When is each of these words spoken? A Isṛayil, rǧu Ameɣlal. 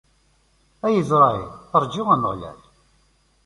A 0.85 0.87
Isṛayil, 1.01 1.51
rǧu 1.83 2.03
Ameɣlal. 2.13 2.59